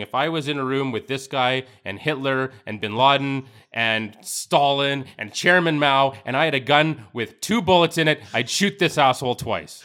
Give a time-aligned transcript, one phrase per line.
[0.00, 4.16] If I was in a room with this guy and Hitler and bin Laden and
[4.22, 8.50] Stalin and Chairman Mao and I had a gun with two bullets in it, I'd
[8.50, 9.84] shoot this asshole twice.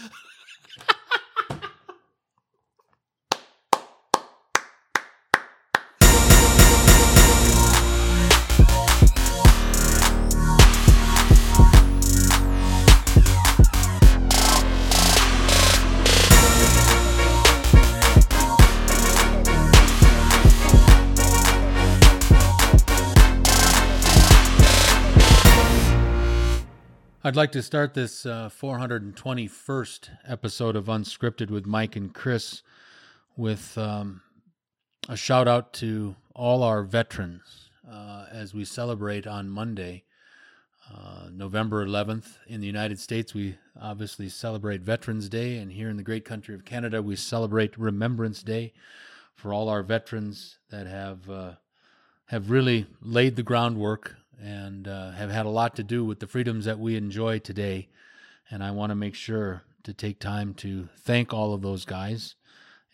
[27.34, 32.62] I'd like to start this uh, 421st episode of Unscripted with Mike and Chris
[33.36, 34.22] with um,
[35.10, 40.04] a shout out to all our veterans uh, as we celebrate on Monday,
[40.94, 42.38] uh, November 11th.
[42.46, 46.54] In the United States, we obviously celebrate Veterans Day, and here in the great country
[46.54, 48.74] of Canada, we celebrate Remembrance Day
[49.34, 51.54] for all our veterans that have uh,
[52.28, 56.28] have really laid the groundwork and uh, have had a lot to do with the
[56.28, 57.90] freedoms that we enjoy today.
[58.50, 62.36] And I want to make sure to take time to thank all of those guys.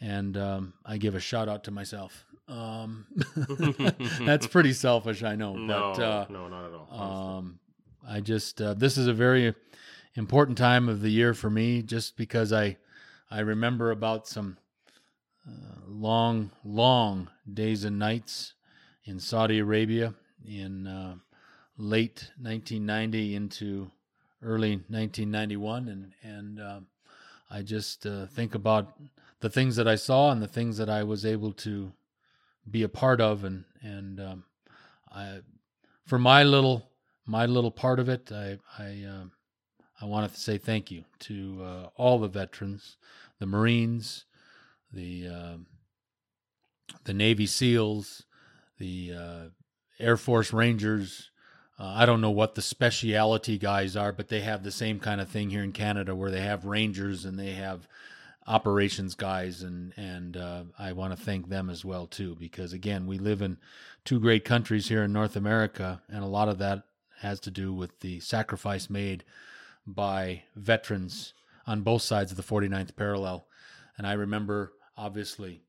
[0.02, 2.26] And um, I give a shout out to myself.
[2.48, 3.06] Um,
[4.22, 5.56] that's pretty selfish, I know.
[5.56, 7.38] No, but, uh, no, not at all.
[7.38, 7.60] um,
[8.08, 9.54] I just uh, this is a very
[10.16, 12.78] important time of the year for me, just because I
[13.30, 14.58] I remember about some
[15.48, 15.52] uh,
[15.88, 18.54] long, long days and nights
[19.04, 21.16] in Saudi Arabia in uh,
[21.80, 23.90] late 1990 into
[24.44, 26.88] early 1991, and and um
[27.50, 28.94] I just uh, think about
[29.40, 31.92] the things that I saw and the things that I was able to
[32.70, 34.44] be a part of, and and um,
[35.12, 35.40] I
[36.06, 36.90] for my little
[37.26, 39.32] my little part of it, I I um
[40.02, 42.98] I want to say thank you to uh, all the veterans,
[43.40, 44.26] the Marines,
[44.94, 45.66] the um
[47.06, 48.26] the Navy SEALs,
[48.78, 49.44] the uh,
[50.00, 51.32] Air Force Rangers.
[51.80, 55.22] Uh, I don't know what the speciality guys are, but they have the same kind
[55.22, 57.88] of thing here in Canada, where they have Rangers and they have
[58.46, 63.08] operations guys, and and uh, I want to thank them as well too, because again,
[63.08, 63.58] we live in
[64.04, 66.84] two great countries here in North America, and a lot of that
[67.22, 69.24] has to do with the sacrifice made
[69.86, 71.34] by veterans
[71.66, 73.46] on both sides of the 49th parallel.
[73.98, 75.62] And I remember, obviously,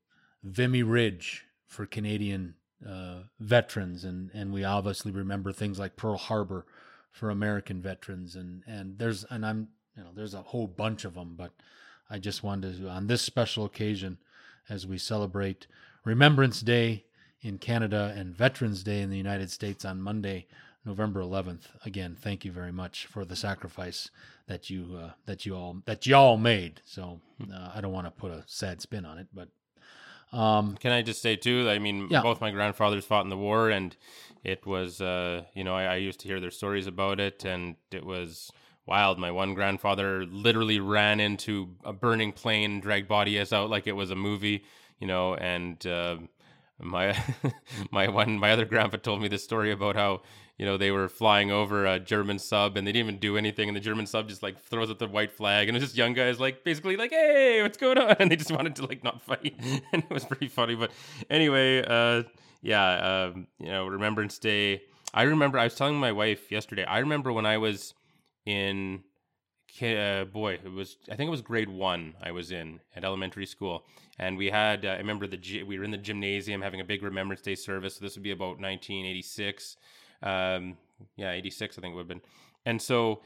[0.43, 2.55] Vimy Ridge for Canadian
[2.87, 6.65] uh, veterans, and and we obviously remember things like Pearl Harbor
[7.11, 11.15] for American veterans, and and there's and I'm you know there's a whole bunch of
[11.15, 11.51] them, but
[12.09, 14.17] I just wanted to on this special occasion
[14.69, 15.67] as we celebrate
[16.05, 17.05] Remembrance Day
[17.41, 20.47] in Canada and Veterans Day in the United States on Monday,
[20.85, 21.65] November 11th.
[21.85, 24.09] Again, thank you very much for the sacrifice
[24.47, 26.81] that you uh, that you all that y'all made.
[26.85, 27.21] So
[27.53, 29.49] uh, I don't want to put a sad spin on it, but
[30.33, 31.69] um, Can I just say too?
[31.69, 32.21] I mean, Yeah.
[32.21, 33.95] both my grandfathers fought in the war, and
[34.43, 37.75] it was, uh, you know, I, I used to hear their stories about it, and
[37.91, 38.51] it was
[38.85, 39.19] wild.
[39.19, 43.91] My one grandfather literally ran into a burning plane, dragged body us out like it
[43.93, 44.63] was a movie,
[44.99, 46.17] you know, and uh,
[46.83, 47.17] my
[47.91, 50.21] my one my other grandpa told me this story about how
[50.57, 53.69] you know they were flying over a German sub and they didn't even do anything
[53.69, 56.13] and the German sub just like throws up the white flag and it's just young
[56.13, 58.15] guys like basically like hey what's going on?
[58.19, 59.55] And they just wanted to like not fight.
[59.93, 60.91] And it was pretty funny but
[61.29, 62.23] anyway uh
[62.61, 64.81] yeah um you know Remembrance Day.
[65.13, 67.93] I remember I was telling my wife yesterday I remember when I was
[68.45, 69.03] in
[69.81, 73.45] uh, boy, it was I think it was grade one I was in at elementary
[73.45, 73.85] school,
[74.21, 77.03] and we had uh, I remember the we were in the gymnasium having a big
[77.03, 77.95] Remembrance Day service.
[77.95, 79.75] So this would be about 1986,
[80.23, 80.77] um,
[81.17, 82.21] yeah, 86 I think it would have been,
[82.65, 83.21] and so.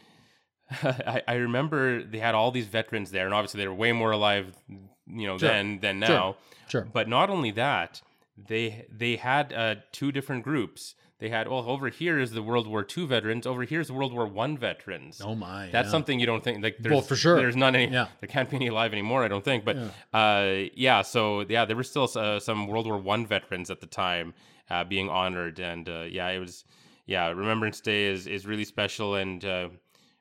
[0.81, 4.09] I, I remember they had all these veterans there, and obviously they were way more
[4.09, 5.47] alive, you know, Sure.
[5.49, 6.09] then than Sure.
[6.09, 6.35] now.
[6.67, 6.87] sure.
[6.91, 8.01] But not only that,
[8.35, 10.95] they they had uh, two different groups.
[11.17, 13.93] They had well over here is the World War II veterans, over here is the
[13.93, 15.21] World War One veterans.
[15.23, 15.91] Oh my, That's yeah.
[15.91, 17.37] something you don't think like there's Well, for sure.
[17.37, 18.07] there's not any Yeah.
[18.19, 19.77] there can't be any alive anymore I don't think but
[20.13, 23.87] uh yeah so yeah there were still uh, some World War One veterans at the
[23.87, 24.33] time
[24.69, 26.65] uh, being honored and uh, yeah it was
[27.05, 29.69] yeah Remembrance Day is is really special and uh,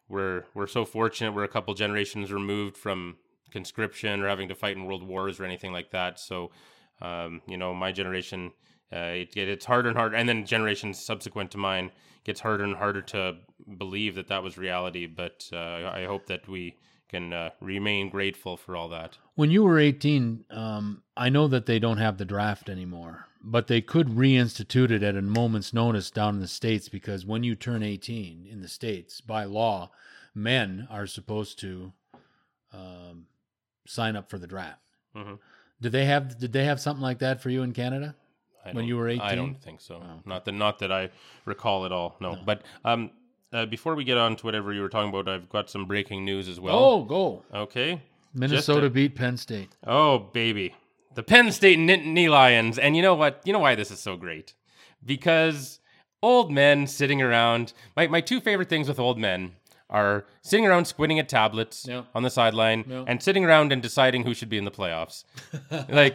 [0.09, 3.17] we're we're so fortunate we're a couple generations removed from
[3.51, 6.51] conscription or having to fight in world wars or anything like that so
[7.03, 8.53] um, you know my generation
[8.99, 11.91] it, it, it's harder and harder and then generations subsequent to mine
[12.25, 13.37] gets harder and harder to
[13.79, 16.76] believe that that was reality but uh, i hope that we
[17.08, 21.67] can uh, remain grateful for all that When you were 18, um, I know that
[21.67, 26.11] they don't have the draft anymore, but they could reinstitute it at a moment's notice
[26.11, 29.91] down in the States because when you turn 18 in the States, by law,
[30.35, 31.93] men are supposed to
[32.73, 33.26] um,
[33.87, 34.81] sign up for the draft.
[35.14, 35.38] Mhm.
[35.81, 38.17] Did they have Did they have something like that for you in Canada?
[38.65, 39.21] I When you were 18?
[39.21, 40.03] I don't think so.
[40.25, 41.11] Not that not that I
[41.45, 42.17] recall at all.
[42.21, 42.39] No.
[42.45, 43.11] But um,
[43.53, 46.25] uh, before we get on to whatever you were talking about, I've got some breaking
[46.25, 46.77] news as well.
[46.77, 48.01] oh, go Okay.
[48.35, 49.77] Minnesota beat Penn State.
[49.87, 50.75] Oh, baby.
[51.15, 52.79] The Penn State Nittany Lions.
[52.79, 53.41] And you know what?
[53.45, 54.55] You know why this is so great?
[55.05, 55.79] Because
[56.21, 59.53] old men sitting around, my, my two favorite things with old men
[59.89, 64.35] are sitting around squinting at tablets on the sideline and sitting around and deciding who
[64.35, 65.25] should be in the playoffs.
[65.88, 66.14] like,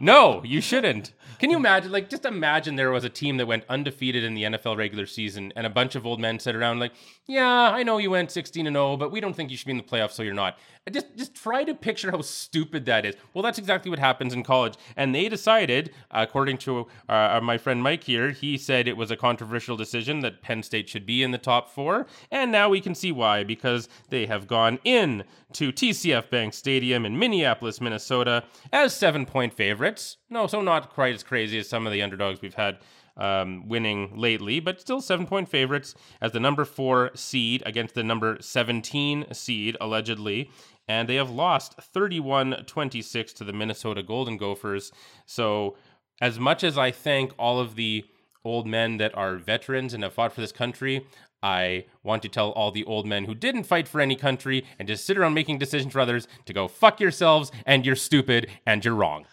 [0.00, 1.12] no, you shouldn't.
[1.38, 1.92] Can you imagine?
[1.92, 5.52] Like, just imagine there was a team that went undefeated in the NFL regular season,
[5.54, 6.92] and a bunch of old men sit around like,
[7.26, 9.72] "Yeah, I know you went 16 and 0, but we don't think you should be
[9.72, 10.58] in the playoffs, so you're not."
[10.90, 13.14] Just, just try to picture how stupid that is.
[13.34, 17.82] Well, that's exactly what happens in college, and they decided, according to uh, my friend
[17.82, 21.30] Mike here, he said it was a controversial decision that Penn State should be in
[21.30, 25.72] the top four, and now we can see why because they have gone in to
[25.72, 30.16] TCF Bank Stadium in Minneapolis, Minnesota, as seven point favorites.
[30.30, 32.78] No, so not quite as crazy as some of the underdogs we've had
[33.16, 38.04] um, winning lately, but still seven point favorites as the number four seed against the
[38.04, 40.50] number 17 seed, allegedly.
[40.86, 44.90] And they have lost 31 26 to the Minnesota Golden Gophers.
[45.26, 45.76] So,
[46.20, 48.04] as much as I thank all of the
[48.44, 51.06] old men that are veterans and have fought for this country,
[51.42, 54.88] I want to tell all the old men who didn't fight for any country and
[54.88, 58.84] just sit around making decisions for others to go fuck yourselves and you're stupid and
[58.84, 59.26] you're wrong.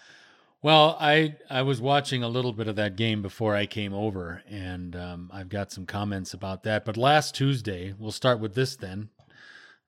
[0.61, 4.41] Well, I I was watching a little bit of that game before I came over,
[4.49, 6.85] and um, I've got some comments about that.
[6.85, 9.09] But last Tuesday, we'll start with this then.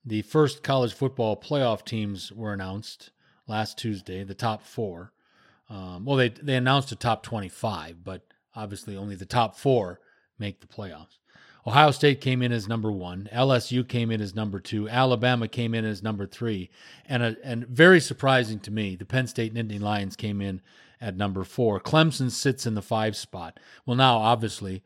[0.06, 3.10] The first college football playoff teams were announced
[3.48, 4.24] last Tuesday.
[4.24, 5.13] The top four.
[5.68, 8.22] Um, well, they they announced a top twenty-five, but
[8.56, 10.00] obviously only the top four
[10.38, 11.18] make the playoffs.
[11.68, 13.28] Ohio State came in as number one.
[13.34, 14.88] LSU came in as number two.
[14.88, 16.69] Alabama came in as number three.
[17.06, 20.62] And, a, and very surprising to me, the Penn State Nittany Lions came in
[21.02, 21.81] at number four.
[21.81, 23.60] Clemson sits in the five spot.
[23.86, 24.81] Well, now, obviously,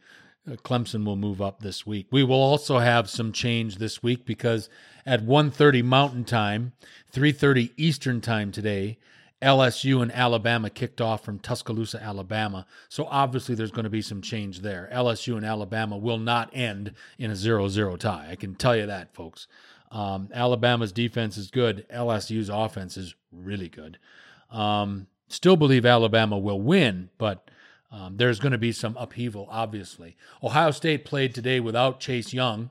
[0.50, 2.08] uh, Clemson will move up this week.
[2.10, 4.68] We will also have some change this week because
[5.06, 6.74] at 1.30 Mountain Time,
[7.14, 8.98] 3.30 Eastern Time today,
[9.42, 12.66] LSU and Alabama kicked off from Tuscaloosa, Alabama.
[12.90, 14.90] So obviously there's going to be some change there.
[14.94, 18.28] LSU and Alabama will not end in a 0-0 tie.
[18.30, 19.48] I can tell you that, folks.
[19.92, 21.86] Um, Alabama's defense is good.
[21.94, 23.98] LSU's offense is really good.
[24.52, 27.50] Um, still believe Alabama will win, but
[27.92, 30.16] um, there's going to be some upheaval, obviously.
[30.44, 32.70] Ohio State played today without Chase Young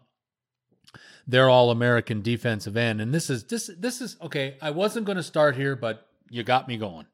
[1.27, 3.01] their all-American defensive end.
[3.01, 4.57] And this is this this is okay.
[4.61, 7.07] I wasn't going to start here, but you got me going.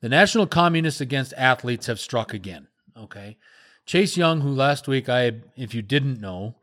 [0.00, 2.66] The National Communists Against Athletes have struck again.
[2.96, 3.36] Okay,
[3.84, 6.56] Chase Young, who last week I, if you didn't know,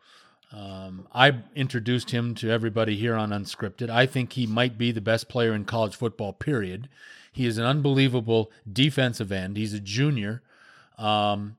[0.51, 3.89] um, I introduced him to everybody here on Unscripted.
[3.89, 6.33] I think he might be the best player in college football.
[6.33, 6.89] Period.
[7.31, 9.57] He is an unbelievable defensive end.
[9.57, 10.43] He's a junior.
[10.99, 11.57] Um,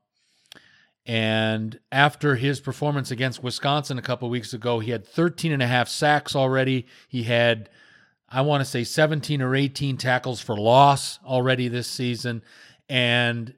[1.04, 5.66] and after his performance against Wisconsin a couple weeks ago, he had 13 and a
[5.66, 6.86] half sacks already.
[7.08, 7.68] He had,
[8.28, 12.42] I want to say, 17 or 18 tackles for loss already this season.
[12.88, 13.54] And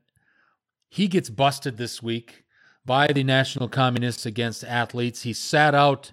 [0.89, 2.45] he gets busted this week
[2.85, 5.23] by the National Communists against athletes.
[5.23, 6.13] He sat out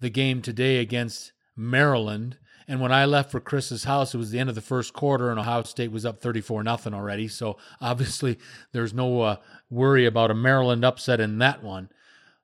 [0.00, 2.38] the game today against Maryland.
[2.66, 5.30] And when I left for Chris's house, it was the end of the first quarter,
[5.30, 7.28] and Ohio State was up 34 nothing already.
[7.28, 8.38] So obviously,
[8.72, 9.36] there's no uh,
[9.70, 11.88] worry about a Maryland upset in that one.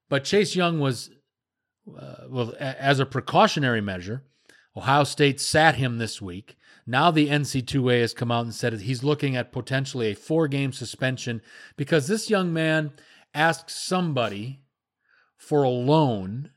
[0.09, 1.11] But Chase Young was,
[1.89, 4.23] uh, well, a- as a precautionary measure,
[4.77, 6.57] Ohio State sat him this week.
[6.87, 10.73] Now the NC2A has come out and said he's looking at potentially a four game
[10.73, 11.41] suspension
[11.77, 12.93] because this young man
[13.33, 14.61] asked somebody
[15.37, 16.51] for a loan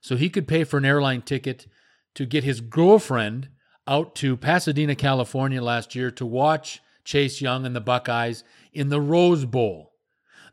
[0.00, 1.66] so he could pay for an airline ticket
[2.14, 3.48] to get his girlfriend
[3.86, 9.00] out to Pasadena, California last year to watch Chase Young and the Buckeyes in the
[9.00, 9.92] Rose Bowl.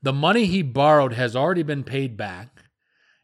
[0.01, 2.60] The money he borrowed has already been paid back,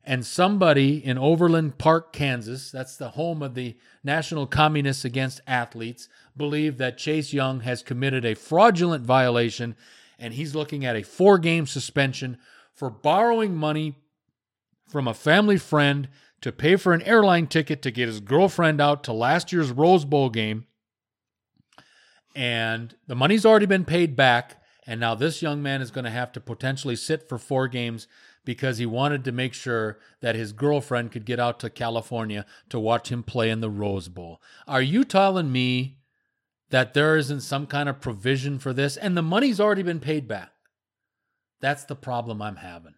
[0.07, 6.07] and somebody in Overland Park, Kansas, that's the home of the National Communists Against Athletes,
[6.35, 9.75] believe that Chase Young has committed a fraudulent violation
[10.17, 12.37] and he's looking at a four game suspension
[12.73, 13.95] for borrowing money
[14.87, 16.07] from a family friend
[16.39, 20.05] to pay for an airline ticket to get his girlfriend out to last year's Rose
[20.05, 20.67] Bowl game.
[22.33, 24.63] And the money's already been paid back.
[24.85, 28.07] And now this young man is going to have to potentially sit for four games
[28.48, 32.80] because he wanted to make sure that his girlfriend could get out to California to
[32.80, 34.42] watch him play in the Rose Bowl.
[34.66, 35.98] Are you telling me
[36.70, 38.96] that there isn't some kind of provision for this?
[38.96, 40.54] And the money's already been paid back.
[41.60, 42.96] That's the problem I'm having.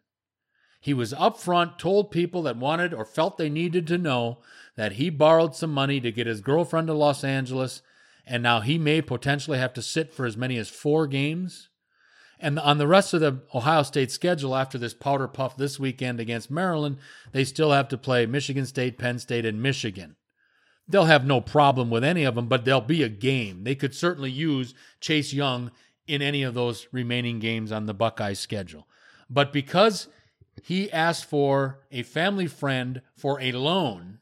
[0.79, 4.37] He was upfront, told people that wanted or felt they needed to know
[4.75, 7.81] that he borrowed some money to get his girlfriend to Los Angeles
[8.23, 11.68] and now he may potentially have to sit for as many as four games.
[12.39, 16.19] And on the rest of the Ohio State schedule after this powder puff this weekend
[16.19, 16.97] against Maryland,
[17.33, 20.15] they still have to play Michigan State, Penn State, and Michigan.
[20.87, 23.63] They'll have no problem with any of them, but there'll be a game.
[23.63, 25.71] They could certainly use Chase Young
[26.07, 28.87] in any of those remaining games on the Buckeyes schedule.
[29.29, 30.07] But because
[30.63, 34.19] he asked for a family friend for a loan,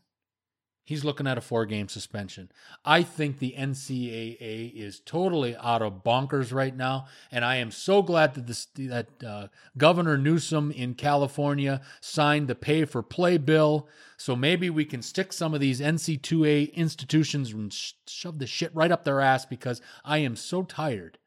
[0.88, 2.50] he's looking at a four game suspension.
[2.86, 8.02] I think the NCAA is totally out of bonkers right now, and I am so
[8.02, 13.88] glad that this that uh, Governor Newsom in California signed the pay for play bill.
[14.16, 18.74] So maybe we can stick some of these NC2A institutions and sh- shove the shit
[18.74, 21.20] right up their ass because I am so tired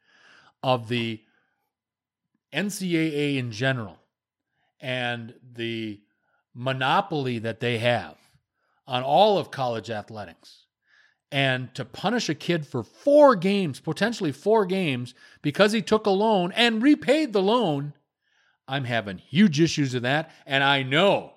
[0.62, 1.20] of the
[2.52, 3.98] NCAA in general
[4.80, 6.00] and the
[6.54, 8.16] monopoly that they have
[8.90, 10.66] on all of college athletics.
[11.32, 16.10] And to punish a kid for four games, potentially four games, because he took a
[16.10, 17.94] loan and repaid the loan,
[18.66, 20.32] I'm having huge issues with that.
[20.44, 21.34] And I know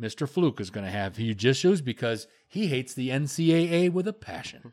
[0.00, 0.28] Mr.
[0.28, 4.72] Fluke is going to have huge issues because he hates the NCAA with a passion.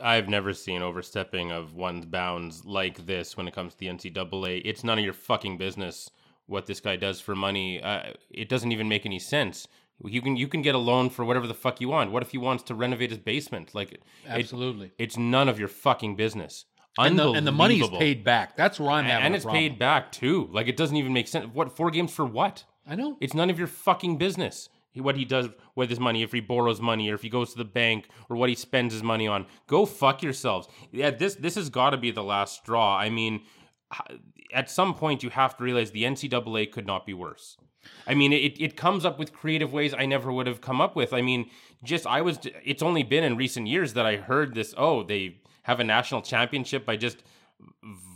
[0.00, 4.62] I've never seen overstepping of one's bounds like this when it comes to the NCAA.
[4.64, 6.08] It's none of your fucking business
[6.46, 7.82] what this guy does for money.
[7.82, 9.68] Uh, it doesn't even make any sense.
[10.04, 12.10] You can you can get a loan for whatever the fuck you want.
[12.12, 13.74] What if he wants to renovate his basement?
[13.74, 14.92] Like, it- Absolutely.
[14.98, 16.64] it's none of your fucking business.
[16.98, 18.54] And the, and the money's paid back.
[18.56, 20.48] That's where I'm having and it's paid back too.
[20.52, 21.46] Like it doesn't even make sense.
[21.52, 22.64] What four games for what?
[22.86, 23.16] I know.
[23.20, 24.68] It's none of your fucking business.
[24.90, 27.52] He- What he does with his money, if he borrows money, or if he goes
[27.52, 29.46] to the bank, or what he spends his money on.
[29.66, 30.68] Go fuck yourselves.
[30.90, 32.98] Yeah, this this has got to be the last straw.
[32.98, 33.40] I mean,
[34.52, 37.56] at some point you have to realize the NCAA could not be worse.
[38.06, 40.94] I mean, it, it comes up with creative ways I never would have come up
[40.96, 41.12] with.
[41.12, 41.50] I mean,
[41.84, 42.38] just I was.
[42.64, 44.74] It's only been in recent years that I heard this.
[44.76, 47.22] Oh, they have a national championship by just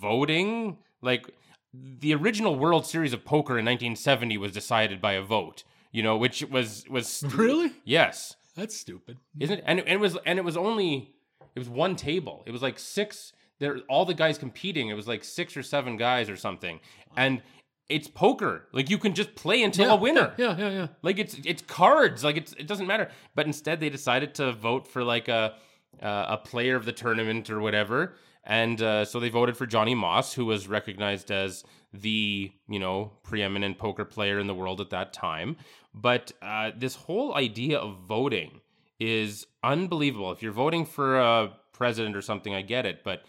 [0.01, 0.79] voting.
[1.03, 1.27] Like
[1.73, 5.65] the original World Series of Poker in 1970 was decided by a vote.
[5.93, 7.73] You know, which was was Really?
[7.85, 9.19] yes, That's stupid.
[9.39, 9.65] isn't it?
[9.67, 11.13] And, and it was and it was only
[11.55, 12.43] it was one table.
[12.47, 13.33] It was like six.
[13.59, 14.89] There, all the guys competing.
[14.91, 16.79] It was like six or seven guys or something.
[17.17, 17.41] And
[17.89, 18.67] it's poker.
[18.73, 20.35] Like you can just play until a winner.
[20.37, 20.87] Yeah, yeah, yeah.
[21.03, 22.25] Like it's it's cards.
[22.25, 23.11] Like it's it doesn't matter.
[23.35, 25.55] But instead, they decided to vote for like a
[26.03, 28.15] uh, a player of the tournament or whatever.
[28.45, 33.13] And uh, so they voted for Johnny Moss, who was recognized as the you know
[33.23, 35.57] preeminent poker player in the world at that time.
[35.95, 38.61] But uh, this whole idea of voting
[38.99, 40.33] is unbelievable.
[40.33, 43.03] If you're voting for a president or something, I get it.
[43.05, 43.23] But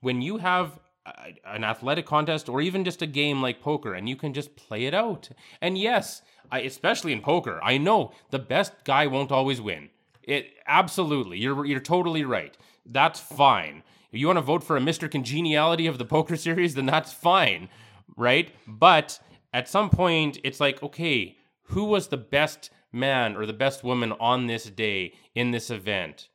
[0.00, 0.78] when you have
[1.44, 4.84] an athletic contest or even just a game like poker and you can just play
[4.84, 5.28] it out.
[5.60, 9.90] And yes, I, especially in poker, I know the best guy won't always win.
[10.22, 11.38] It absolutely.
[11.38, 12.56] You're you're totally right.
[12.84, 13.82] That's fine.
[14.12, 15.10] If you want to vote for a Mr.
[15.10, 17.68] Congeniality of the poker series, then that's fine,
[18.16, 18.50] right?
[18.66, 19.20] But
[19.52, 24.12] at some point it's like, okay, who was the best man or the best woman
[24.12, 26.28] on this day in this event?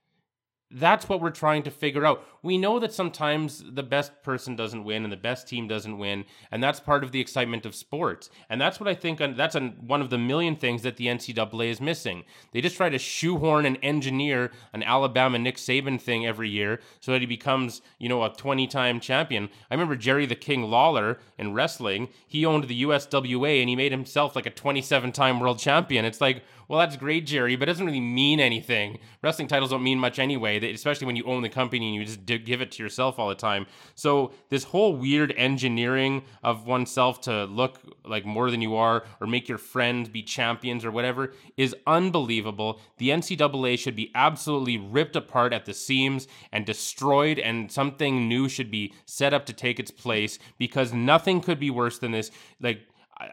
[0.70, 2.26] That's what we're trying to figure out.
[2.44, 6.26] We know that sometimes the best person doesn't win and the best team doesn't win,
[6.52, 8.30] and that's part of the excitement of sports.
[8.50, 11.70] And that's what I think uh, that's one of the million things that the NCAA
[11.70, 12.24] is missing.
[12.52, 17.12] They just try to shoehorn and engineer an Alabama Nick Saban thing every year so
[17.12, 19.50] that he becomes, you know, a 20-time champion.
[19.70, 22.10] I remember Jerry the King Lawler in wrestling.
[22.28, 26.06] He owned the USWA and he made himself like a 27-time world champion.
[26.06, 29.00] It's like, well, that's great, Jerry, but it doesn't really mean anything.
[29.22, 32.26] Wrestling titles don't mean much anyway, especially when you own the company and you just
[32.32, 33.66] d- give it to yourself all the time.
[33.96, 39.28] So, this whole weird engineering of oneself to look like more than you are or
[39.28, 42.80] make your friends be champions or whatever is unbelievable.
[42.98, 48.48] The NCAA should be absolutely ripped apart at the seams and destroyed, and something new
[48.50, 52.32] should be set up to take its place because nothing could be worse than this.
[52.60, 52.82] Like,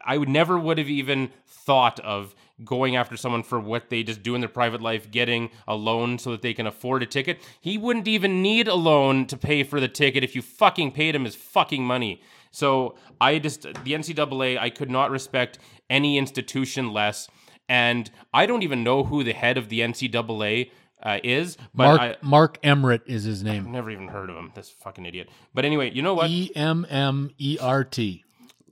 [0.04, 2.34] I would never would have even thought of
[2.64, 6.18] going after someone for what they just do in their private life, getting a loan
[6.18, 7.40] so that they can afford a ticket.
[7.60, 11.14] He wouldn't even need a loan to pay for the ticket if you fucking paid
[11.14, 12.22] him his fucking money.
[12.50, 15.58] So I just the NCAA, I could not respect
[15.90, 17.28] any institution less,
[17.68, 20.70] and I don't even know who the head of the NCAA
[21.02, 22.16] uh, is, but Mark I.
[22.22, 23.70] Mark Emmert is his name.
[23.70, 24.52] Never even heard of him.
[24.54, 25.28] This fucking idiot.
[25.54, 26.30] But anyway, you know what?
[26.30, 28.24] E M M E R T.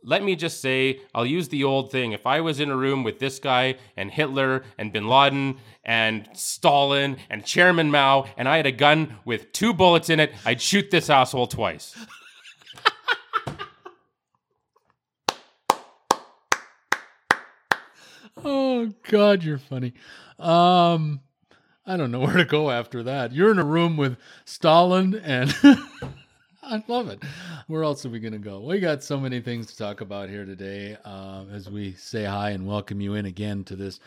[0.07, 2.13] let me just say, I'll use the old thing.
[2.13, 6.29] If I was in a room with this guy and Hitler and bin Laden and
[6.33, 10.63] Stalin and Chairman Mao and I had a gun with two bullets in it, I'd
[10.63, 11.95] shoot this asshole twice.
[18.45, 19.95] Oh God, you're funny.
[20.39, 21.21] Um,
[21.85, 23.33] I don't know where to go after that.
[23.33, 25.53] You're in a room with Stalin and
[26.69, 27.23] I love it.
[27.69, 28.59] Where else are we going to go?
[28.59, 32.51] We got so many things to talk about here today uh, as we say hi
[32.51, 34.01] and welcome you in again to this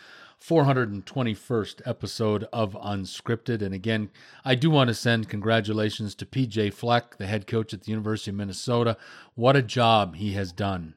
[0.43, 3.61] 421st episode of Unscripted.
[3.61, 4.09] And again,
[4.43, 8.31] I do want to send congratulations to PJ Fleck, the head coach at the University
[8.31, 8.97] of Minnesota.
[9.35, 10.95] What a job he has done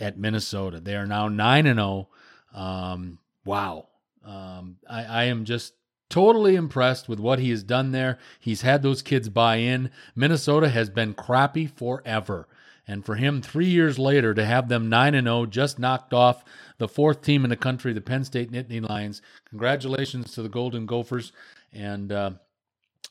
[0.00, 0.80] at Minnesota.
[0.80, 2.08] They are now 9 and 0.
[2.52, 3.86] Um, wow.
[4.24, 5.74] Um, I, I am just
[6.08, 8.18] totally impressed with what he has done there.
[8.38, 9.90] He's had those kids buy in.
[10.14, 12.48] Minnesota has been crappy forever.
[12.88, 16.44] And for him, three years later, to have them 9 and 0, just knocked off
[16.78, 19.22] the fourth team in the country, the Penn State Nittany Lions.
[19.48, 21.32] Congratulations to the Golden Gophers.
[21.72, 22.30] And uh,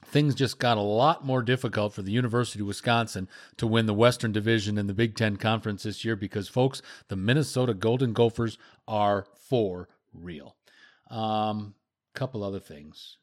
[0.05, 3.93] things just got a lot more difficult for the University of Wisconsin to win the
[3.93, 8.57] Western Division in the Big Ten Conference this year because, folks, the Minnesota Golden Gophers
[8.87, 10.55] are for real.
[11.09, 11.75] Um,
[12.15, 13.17] couple other things.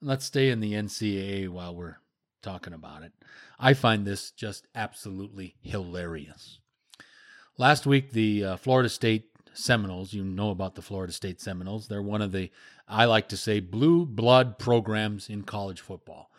[0.00, 1.96] Let's stay in the NCAA while we're
[2.42, 3.12] talking about it.
[3.58, 6.60] I find this just absolutely hilarious.
[7.56, 11.88] Last week, the uh, Florida State Seminoles, you know about the Florida State Seminoles.
[11.88, 12.50] They're one of the,
[12.86, 16.30] I like to say, blue blood programs in college football.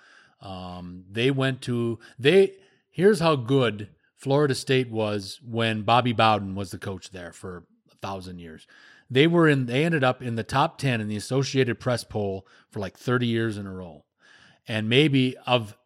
[0.42, 2.54] Um, they went to, they,
[2.90, 7.96] here's how good Florida State was when Bobby Bowden was the coach there for a
[7.96, 8.68] thousand years.
[9.10, 12.48] They were in, they ended up in the top 10 in the Associated Press poll
[12.70, 14.06] for like 30 years in a row.
[14.68, 15.78] And maybe of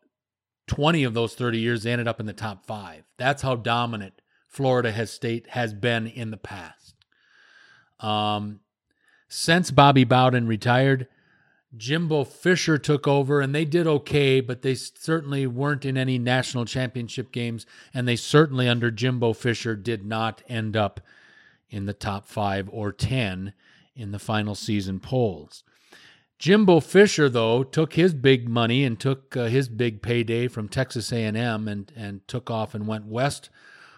[0.67, 3.03] 20 of those 30 years, they ended up in the top five.
[3.17, 6.95] That's how dominant Florida has state has been in the past.
[7.99, 8.61] Um,
[9.27, 11.07] since Bobby Bowden retired,
[11.75, 16.65] Jimbo Fisher took over and they did okay, but they certainly weren't in any national
[16.65, 17.65] championship games.
[17.93, 20.99] And they certainly, under Jimbo Fisher, did not end up
[21.69, 23.53] in the top five or 10
[23.95, 25.63] in the final season polls.
[26.39, 31.11] Jimbo Fisher, though, took his big money and took uh, his big payday from Texas
[31.11, 33.49] A&M and, and took off and went west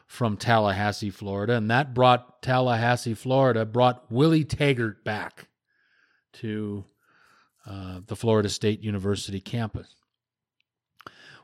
[0.08, 5.48] from Tallahassee, Florida, and that brought Tallahassee, Florida, brought Willie Taggart back
[6.34, 6.84] to
[7.66, 9.96] uh, the Florida State University campus.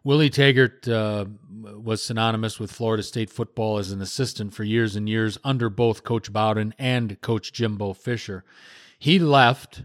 [0.07, 1.25] Willie Taggart uh,
[1.61, 6.05] was synonymous with Florida State football as an assistant for years and years under both
[6.05, 8.45] Coach Bowden and Coach Jimbo Fisher.
[8.97, 9.83] He left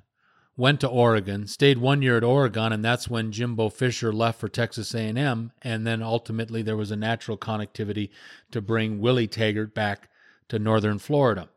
[0.57, 4.47] went to Oregon, stayed one year at Oregon, and that's when Jimbo Fisher left for
[4.47, 5.51] Texas A&M.
[5.61, 8.11] And then ultimately there was a natural connectivity
[8.53, 10.09] to bring Willie Taggart back
[10.51, 11.49] to Northern Florida.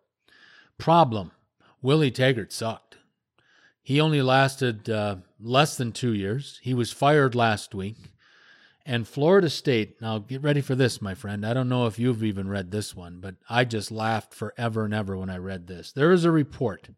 [0.79, 1.29] Problem:
[1.83, 2.97] Willie Taggart sucked.
[3.83, 6.59] He only lasted uh, less than two years.
[6.63, 7.97] He was fired last week.
[8.85, 11.43] And Florida State, now get ready for this, my friend.
[11.43, 14.93] I don't know if you've even read this one, but I just laughed forever and
[14.93, 15.91] ever when I read this.
[15.91, 16.89] There is a report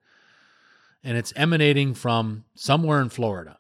[1.04, 3.60] and it's emanating from somewhere in Florida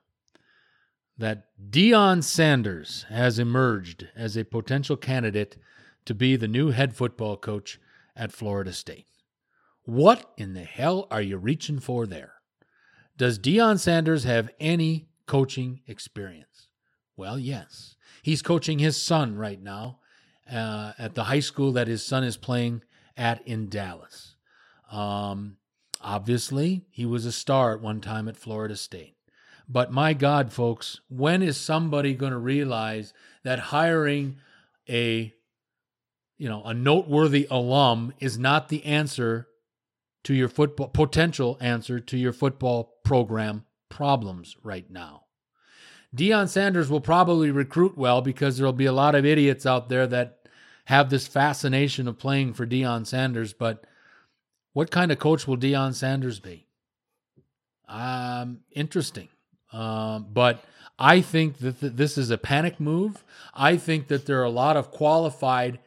[1.17, 5.57] that Deion Sanders has emerged as a potential candidate
[6.05, 7.79] to be the new head football coach
[8.15, 9.07] at Florida State.
[9.83, 12.33] What in the hell are you reaching for there?
[13.15, 16.66] Does Deion Sanders have any coaching experience?
[17.17, 17.95] Well, yes.
[18.21, 19.99] He's coaching his son right now
[20.51, 22.83] uh, at the high school that his son is playing
[23.17, 24.35] at in Dallas.
[24.91, 25.57] Um,
[26.01, 29.15] Obviously, he was a star at one time at Florida State.
[29.67, 34.37] But my God, folks, when is somebody going to realize that hiring
[34.87, 35.33] a
[36.39, 39.47] you know, a noteworthy alum is not the answer
[40.23, 45.23] to your football potential answer to your football program problems right now.
[46.17, 50.07] Deion Sanders will probably recruit well because there'll be a lot of idiots out there
[50.07, 50.39] that
[50.85, 53.85] have this fascination of playing for Deion Sanders, but
[54.73, 56.65] what kind of coach will Deion Sanders be?
[57.87, 59.27] Um, interesting.
[59.71, 60.63] Um, but
[60.97, 63.23] I think that th- this is a panic move.
[63.53, 65.79] I think that there are a lot of qualified,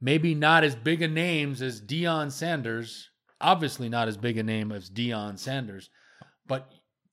[0.00, 3.10] maybe not as big a names as Deion Sanders,
[3.40, 5.90] obviously not as big a name as Deion Sanders,
[6.46, 6.70] but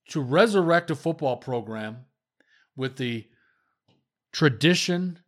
[0.09, 2.05] to resurrect a football program
[2.75, 3.25] with the
[4.31, 5.19] tradition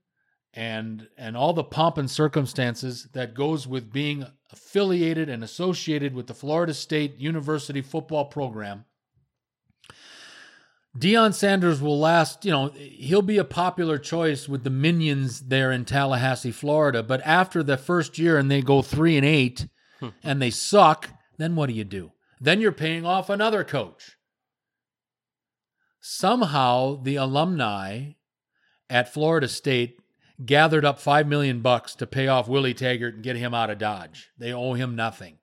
[0.54, 6.28] and and all the pomp and circumstances that goes with being affiliated and associated with
[6.28, 8.86] the Florida State University football program.
[10.98, 15.72] Deion Sanders will last, you know, he'll be a popular choice with the minions there
[15.72, 17.04] in Tallahassee, Florida.
[17.04, 19.68] But after the first year and they go three and eight
[20.00, 20.10] hmm.
[20.24, 22.14] and they suck, then what do you do?
[22.42, 24.17] Then you're paying off another coach.
[26.00, 28.12] Somehow the alumni
[28.90, 30.00] at Florida State
[30.46, 33.80] gathered up five million bucks to pay off Willie Taggart and get him out of
[33.80, 34.30] Dodge.
[34.38, 35.40] They owe him nothing.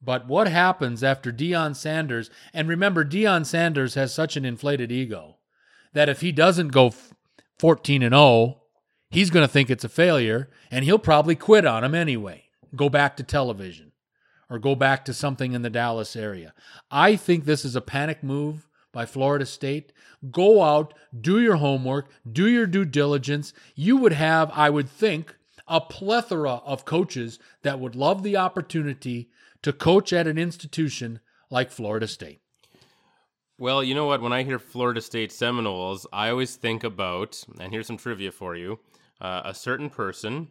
[0.00, 2.30] But what happens after Deion Sanders?
[2.52, 5.36] And remember, Deion Sanders has such an inflated ego
[5.92, 6.92] that if he doesn't go
[7.58, 8.62] 14 and 0,
[9.10, 12.44] he's going to think it's a failure and he'll probably quit on him anyway.
[12.74, 13.92] Go back to television
[14.50, 16.52] or go back to something in the Dallas area.
[16.90, 19.92] I think this is a panic move by Florida State.
[20.30, 23.52] Go out, do your homework, do your due diligence.
[23.74, 25.34] You would have, I would think,
[25.66, 29.30] a plethora of coaches that would love the opportunity
[29.62, 32.40] to coach at an institution like Florida State.
[33.58, 34.20] Well, you know what?
[34.20, 38.56] When I hear Florida State Seminoles, I always think about, and here's some trivia for
[38.56, 38.80] you,
[39.20, 40.48] uh, a certain person,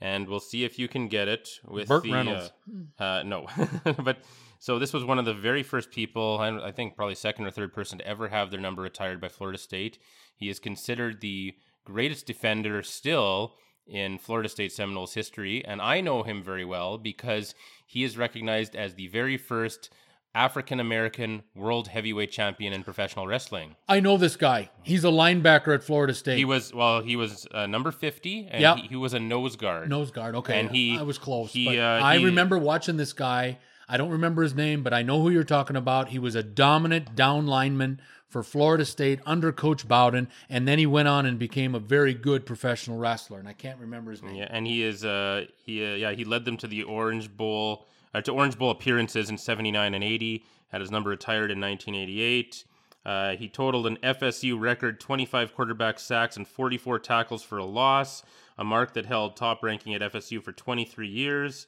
[0.00, 2.12] and we'll see if you can get it with Burt the.
[2.12, 2.52] Reynolds.
[3.00, 3.48] Uh, uh, no,
[4.04, 4.18] but
[4.58, 7.50] so this was one of the very first people, I I think probably second or
[7.50, 9.98] third person to ever have their number retired by Florida State.
[10.36, 13.54] He is considered the greatest defender still
[13.86, 17.54] in Florida State Seminoles history, and I know him very well because
[17.86, 19.90] he is recognized as the very first
[20.36, 23.76] African American world heavyweight champion in professional wrestling.
[23.88, 24.70] I know this guy.
[24.82, 26.38] He's a linebacker at Florida State.
[26.38, 28.76] He was well, he was uh, number fifty, and Yep.
[28.78, 29.88] he, he was a nose guard.
[29.88, 30.34] nose guard.
[30.36, 31.52] Okay, And he- I was close.
[31.52, 33.58] he, uh, I he- remember watching this guy.
[33.88, 36.08] I don't remember his name, but I know who you're talking about.
[36.08, 40.86] He was a dominant down lineman for Florida State under Coach Bowden, and then he
[40.86, 43.38] went on and became a very good professional wrestler.
[43.38, 44.34] And I can't remember his name.
[44.34, 47.86] Yeah, and he is uh he uh, yeah he led them to the Orange Bowl
[48.12, 50.44] uh, to Orange Bowl appearances in '79 and '80.
[50.68, 52.64] Had his number retired in 1988.
[53.06, 58.22] Uh, he totaled an FSU record 25 quarterback sacks and 44 tackles for a loss,
[58.56, 61.66] a mark that held top ranking at FSU for 23 years.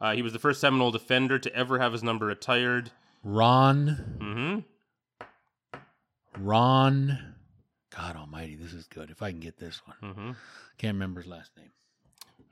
[0.00, 2.90] Uh, he was the first Seminole defender to ever have his number retired.
[3.24, 4.16] Ron.
[4.20, 4.58] Mm-hmm.
[6.36, 7.18] Ron.
[7.94, 9.10] God Almighty, this is good.
[9.10, 10.30] If I can get this one, Mm-hmm.
[10.78, 11.70] can't remember his last name.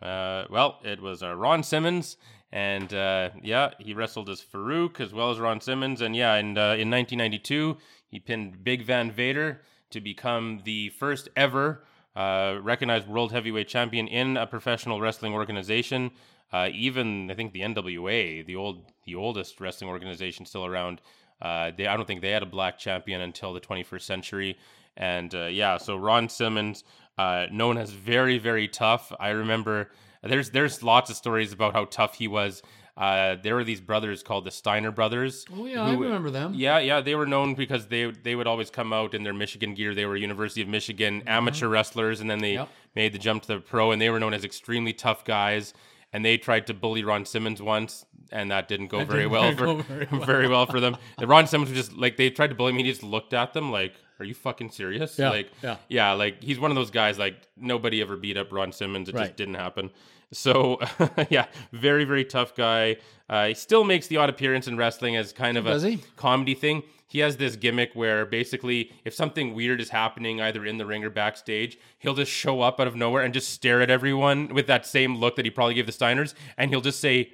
[0.02, 2.16] Uh, well, it was uh, Ron Simmons,
[2.52, 6.58] and uh, yeah, he wrestled as Faarooq as well as Ron Simmons, and yeah, and
[6.58, 7.76] uh, in 1992
[8.08, 14.06] he pinned Big Van Vader to become the first ever uh, recognized world heavyweight champion
[14.08, 16.10] in a professional wrestling organization.
[16.52, 21.00] Uh, even I think the NWA, the old, the oldest wrestling organization still around,
[21.42, 24.56] uh, they I don't think they had a black champion until the 21st century.
[24.96, 26.84] And uh, yeah, so Ron Simmons,
[27.18, 29.12] uh, known as very very tough.
[29.20, 29.90] I remember
[30.22, 32.62] there's there's lots of stories about how tough he was.
[32.96, 35.44] Uh, there were these brothers called the Steiner brothers.
[35.54, 36.54] Oh yeah, I remember them.
[36.54, 39.74] Yeah, yeah, they were known because they they would always come out in their Michigan
[39.74, 39.94] gear.
[39.94, 42.60] They were University of Michigan amateur wrestlers, and then they Mm-hmm.
[42.60, 42.68] Yep.
[42.94, 45.74] made the jump to the pro, and they were known as extremely tough guys.
[46.12, 49.32] And they tried to bully Ron Simmons once, and that didn't go That very didn't
[49.32, 50.24] well go for very well.
[50.24, 50.96] very well for them.
[51.18, 52.82] And Ron Simmons was just like they tried to bully me.
[52.84, 55.76] He just looked at them like, "Are you fucking serious?" Yeah, like, yeah.
[55.88, 57.18] yeah, like he's one of those guys.
[57.18, 59.08] Like nobody ever beat up Ron Simmons.
[59.08, 59.24] It Right.
[59.24, 59.90] just didn't happen.
[60.32, 60.80] So
[61.28, 62.96] yeah, very very tough guy.
[63.28, 65.98] Uh, he still makes the odd appearance in wrestling as kind of Does a he?
[66.16, 66.82] comedy thing.
[67.08, 71.04] He has this gimmick where basically, if something weird is happening either in the ring
[71.04, 74.66] or backstage, he'll just show up out of nowhere and just stare at everyone with
[74.66, 77.30] that same look that he probably gave the Steiners, and he'll just say,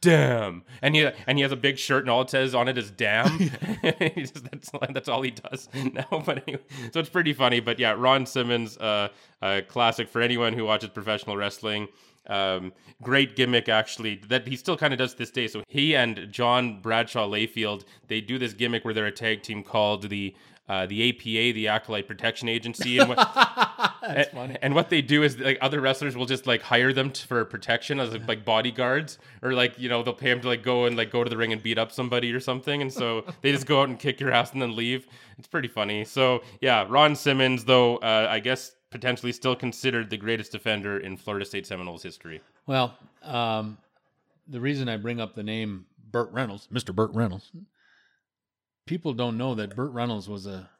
[0.00, 2.78] "Damn!" and he and he has a big shirt, and all it says on it
[2.78, 3.38] is "Damn."
[3.98, 6.22] He just- that's that's all he does now.
[6.24, 6.62] But anyway,
[6.92, 7.60] so it's pretty funny.
[7.60, 9.08] But yeah, Ron Simmons, uh,
[9.42, 11.88] a classic for anyone who watches professional wrestling.
[12.28, 15.46] Um, great gimmick actually that he still kind of does to this day.
[15.48, 19.62] So he and John Bradshaw Layfield they do this gimmick where they're a tag team
[19.62, 20.34] called the
[20.68, 23.18] uh, the APA, the Acolyte Protection Agency, and what,
[24.02, 27.24] and, and what they do is like other wrestlers will just like hire them t-
[27.24, 30.64] for protection as like, like bodyguards, or like you know they'll pay them to like
[30.64, 33.24] go and like go to the ring and beat up somebody or something, and so
[33.42, 35.06] they just go out and kick your ass and then leave.
[35.38, 36.04] It's pretty funny.
[36.04, 41.16] So yeah, Ron Simmons though uh, I guess potentially still considered the greatest defender in
[41.16, 42.40] Florida State Seminoles history.
[42.66, 43.78] Well, um,
[44.48, 46.94] the reason I bring up the name Burt Reynolds, Mr.
[46.94, 47.50] Burt Reynolds,
[48.86, 50.70] people don't know that Burt Reynolds was a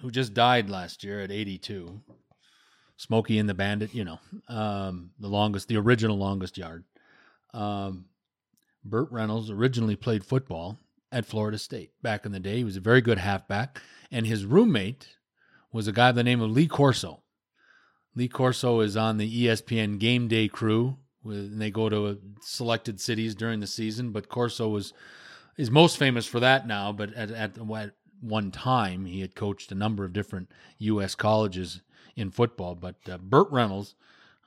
[0.00, 2.00] who just died last year at 82.
[2.96, 6.84] Smokey and the Bandit, you know, um, the longest, the original longest yard.
[7.54, 8.06] Um,
[8.84, 10.78] Burt Reynolds originally played football
[11.12, 12.58] at Florida State back in the day.
[12.58, 15.16] He was a very good halfback, and his roommate
[15.72, 17.21] was a guy by the name of Lee Corso.
[18.14, 23.34] Lee Corso is on the ESPN Game Day crew, and they go to selected cities
[23.34, 24.10] during the season.
[24.10, 24.92] But Corso was
[25.56, 26.92] is most famous for that now.
[26.92, 31.14] But at, at, at one time, he had coached a number of different U.S.
[31.14, 31.80] colleges
[32.16, 32.74] in football.
[32.74, 33.94] But uh, Burt Reynolds,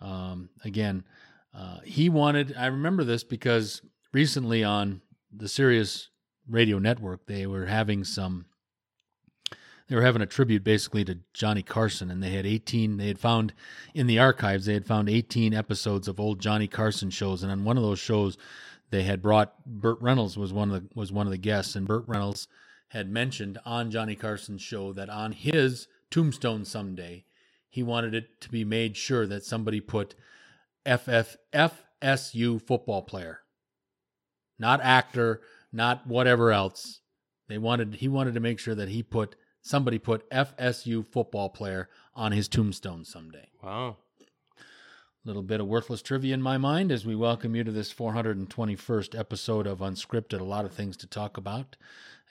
[0.01, 1.03] um, again,
[1.53, 2.55] uh, he wanted.
[2.57, 5.01] I remember this because recently on
[5.31, 6.09] the Sirius
[6.47, 8.45] Radio Network, they were having some
[9.87, 12.97] they were having a tribute basically to Johnny Carson, and they had 18.
[12.97, 13.53] They had found
[13.93, 17.63] in the archives they had found 18 episodes of old Johnny Carson shows, and on
[17.63, 18.37] one of those shows,
[18.89, 21.87] they had brought Burt Reynolds was one of the was one of the guests, and
[21.87, 22.47] Burt Reynolds
[22.89, 27.25] had mentioned on Johnny Carson's show that on his tombstone someday,
[27.69, 30.15] he wanted it to be made sure that somebody put
[30.85, 33.41] FF, FSU football player,
[34.57, 37.01] not actor, not whatever else.
[37.47, 41.89] They wanted he wanted to make sure that he put somebody put FSU football player
[42.13, 43.47] on his tombstone someday.
[43.63, 43.97] Wow.
[45.25, 49.17] Little bit of worthless trivia in my mind as we welcome you to this 421st
[49.17, 50.39] episode of Unscripted.
[50.39, 51.77] A lot of things to talk about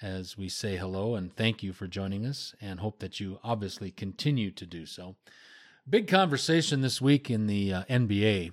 [0.01, 3.91] as we say hello and thank you for joining us and hope that you obviously
[3.91, 5.17] continue to do so.
[5.91, 8.53] Big conversation this week in the uh, NBA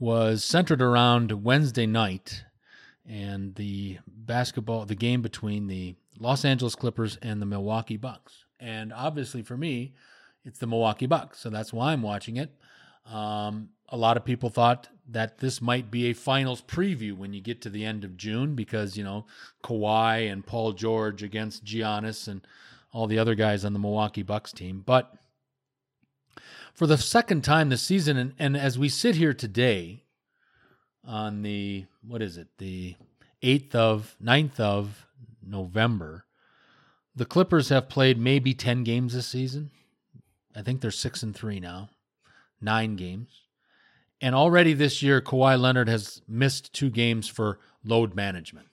[0.00, 2.42] was centered around Wednesday night
[3.08, 8.44] and the basketball, the game between the Los Angeles Clippers and the Milwaukee Bucks.
[8.60, 9.94] And obviously for me,
[10.44, 11.38] it's the Milwaukee Bucks.
[11.40, 12.50] So that's why I'm watching it.
[13.06, 17.40] Um, a lot of people thought that this might be a finals preview when you
[17.40, 19.26] get to the end of June because, you know,
[19.62, 22.46] Kawhi and Paul George against Giannis and
[22.92, 24.82] all the other guys on the Milwaukee Bucks team.
[24.84, 25.12] But
[26.74, 30.04] for the second time this season, and, and as we sit here today
[31.04, 32.96] on the, what is it, the
[33.42, 35.06] 8th of, 9th of
[35.46, 36.26] November,
[37.14, 39.70] the Clippers have played maybe 10 games this season.
[40.54, 41.90] I think they're 6 and 3 now
[42.62, 43.42] nine games.
[44.20, 48.68] And already this year, Kawhi Leonard has missed two games for load management.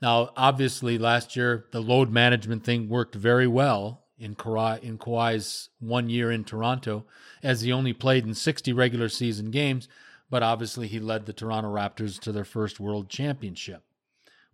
[0.00, 5.68] Now, obviously, last year, the load management thing worked very well in, Kawhi, in Kawhi's
[5.78, 7.04] one year in Toronto,
[7.44, 9.88] as he only played in 60 regular season games,
[10.28, 13.84] but obviously, he led the Toronto Raptors to their first world championship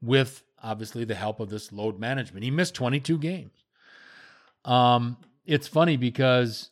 [0.03, 2.45] with obviously the help of this load management.
[2.45, 3.65] He missed 22 games.
[4.65, 5.17] Um,
[5.47, 6.71] it's funny because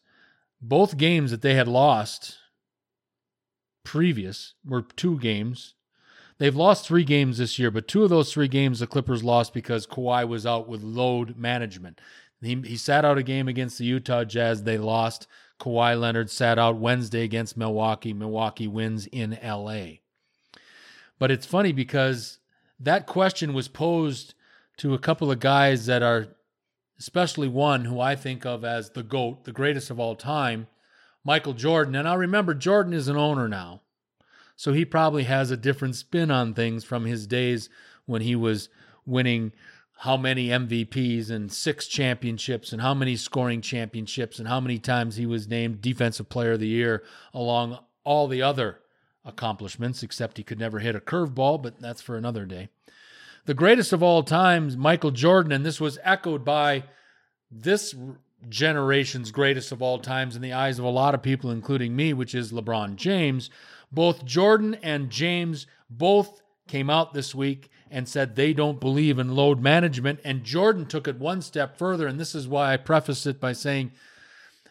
[0.61, 2.37] both games that they had lost
[3.85, 5.75] previous were two games.
[6.39, 9.55] They've lost three games this year, but two of those three games the Clippers lost
[9.55, 12.01] because Kawhi was out with load management.
[12.43, 14.63] He, he sat out a game against the Utah Jazz.
[14.63, 15.27] They lost.
[15.59, 18.13] Kawhi Leonard sat out Wednesday against Milwaukee.
[18.13, 20.01] Milwaukee wins in LA.
[21.19, 22.39] But it's funny because
[22.81, 24.35] that question was posed
[24.79, 26.29] to a couple of guys that are
[26.99, 30.67] especially one who I think of as the GOAT, the greatest of all time,
[31.25, 31.95] Michael Jordan.
[31.95, 33.83] And I remember Jordan is an owner now.
[34.57, 37.69] So he probably has a different spin on things from his days
[38.07, 38.71] when he was
[39.05, 39.53] winning
[39.99, 45.17] how many MVPs and six championships and how many scoring championships and how many times
[45.17, 48.79] he was named defensive player of the year along all the other
[49.27, 52.71] accomplishments except he could never hit a curveball, but that's for another day
[53.47, 56.85] the greatest of all times, Michael Jordan, and this was echoed by
[57.51, 57.95] this
[58.49, 62.13] generation's greatest of all times in the eyes of a lot of people, including me,
[62.13, 63.49] which is LeBron James.
[63.91, 69.37] Both Jordan and James both came out this week and said they don't believe in
[69.37, 70.19] load management.
[70.25, 72.09] And Jordan took it one step further.
[72.09, 73.93] And this is why I preface it by saying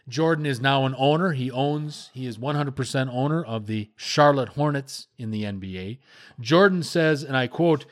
[0.08, 1.32] Jordan is now an owner.
[1.32, 5.98] He owns, he is 100% owner of the Charlotte Hornets in the NBA.
[6.40, 7.86] Jordan says, and I quote,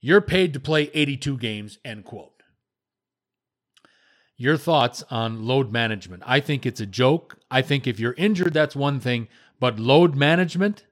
[0.00, 2.42] you're paid to play 82 games, end quote.
[4.36, 6.22] Your thoughts on load management.
[6.24, 7.38] I think it's a joke.
[7.50, 9.26] I think if you're injured, that's one thing,
[9.58, 10.84] but load management,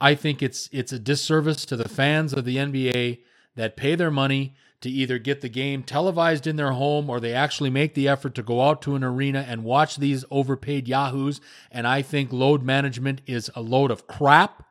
[0.00, 3.20] I think it's it's a disservice to the fans of the NBA
[3.56, 7.32] that pay their money to either get the game televised in their home or they
[7.32, 11.40] actually make the effort to go out to an arena and watch these overpaid yahoos.
[11.70, 14.64] And I think load management is a load of crap.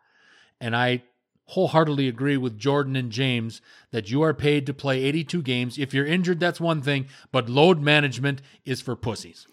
[0.60, 1.04] And I
[1.46, 5.78] wholeheartedly agree with Jordan and James that you are paid to play 82 games.
[5.78, 9.48] If you're injured, that's one thing, but load management is for pussies.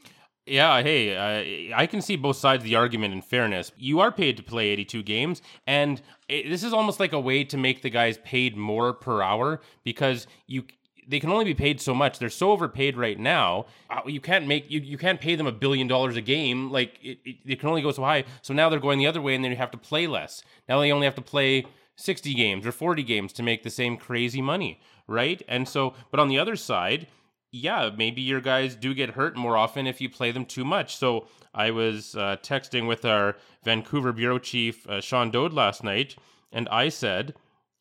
[0.48, 3.70] Yeah, hey, uh, I can see both sides of the argument in fairness.
[3.76, 7.44] You are paid to play 82 games, and it, this is almost like a way
[7.44, 10.64] to make the guys paid more per hour because you
[11.06, 12.18] they can only be paid so much.
[12.18, 13.64] They're so overpaid right now.
[13.88, 16.70] Uh, you can't make you, you can't pay them a billion dollars a game.
[16.70, 18.24] Like it, it, it can only go so high.
[18.42, 20.42] So now they're going the other way, and then you have to play less.
[20.68, 21.64] Now they only have to play
[21.96, 25.42] 60 games or 40 games to make the same crazy money, right?
[25.48, 27.08] And so, but on the other side,
[27.50, 30.96] yeah, maybe your guys do get hurt more often if you play them too much.
[30.96, 36.16] So I was uh, texting with our Vancouver bureau chief, uh, Sean Dode, last night,
[36.52, 37.34] and I said,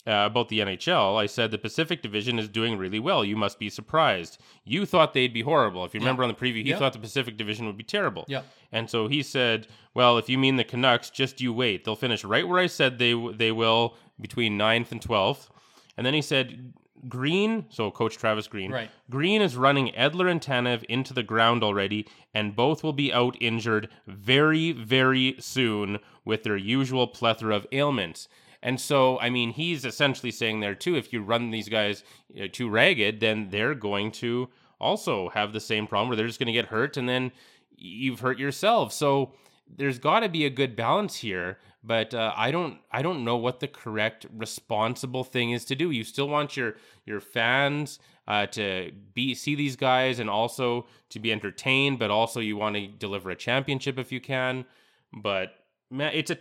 [0.07, 3.25] uh, about the NHL, I said the Pacific Division is doing really well.
[3.25, 4.41] You must be surprised.
[4.63, 5.83] You thought they'd be horrible.
[5.83, 8.23] If you remember on the preview, he thought the Pacific Division would be terrible.
[8.29, 8.43] Yeah.
[8.71, 11.83] And so he said, "Well, if you mean the Canucks, just you wait.
[11.83, 15.49] They'll finish right where I said they they will between 9th and 12th."
[15.97, 16.73] And then he said,
[17.07, 18.89] Green, so Coach Travis Green, right.
[19.09, 23.35] Green is running Edler and Tanev into the ground already, and both will be out
[23.39, 28.27] injured very, very soon with their usual plethora of ailments.
[28.61, 32.03] And so, I mean, he's essentially saying there too if you run these guys
[32.35, 36.39] know, too ragged, then they're going to also have the same problem where they're just
[36.39, 37.31] going to get hurt and then
[37.75, 38.91] you've hurt yourself.
[38.91, 39.33] So,
[39.75, 43.37] there's got to be a good balance here but uh, I don't I don't know
[43.37, 45.89] what the correct responsible thing is to do.
[45.89, 46.75] You still want your
[47.05, 52.41] your fans uh, to be see these guys and also to be entertained, but also
[52.41, 54.65] you want to deliver a championship if you can.
[55.13, 55.53] But
[55.89, 56.37] man, it's a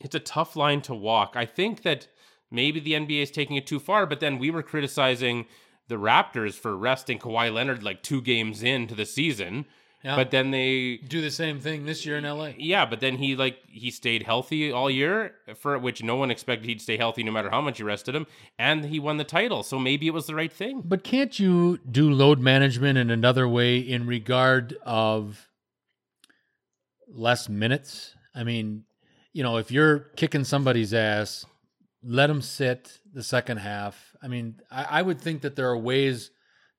[0.00, 1.32] it's a tough line to walk.
[1.34, 2.06] I think that
[2.50, 5.46] maybe the NBA is taking it too far, but then we were criticizing
[5.88, 9.66] the Raptors for resting Kawhi Leonard like two games into the season
[10.06, 10.14] yeah.
[10.14, 12.52] But then they do the same thing this year in LA.
[12.56, 16.68] Yeah, but then he like he stayed healthy all year for which no one expected
[16.68, 19.64] he'd stay healthy no matter how much you rested him, and he won the title.
[19.64, 20.82] So maybe it was the right thing.
[20.84, 25.48] But can't you do load management in another way in regard of
[27.08, 28.14] less minutes?
[28.32, 28.84] I mean,
[29.32, 31.46] you know, if you're kicking somebody's ass,
[32.04, 34.14] let them sit the second half.
[34.22, 36.30] I mean, I, I would think that there are ways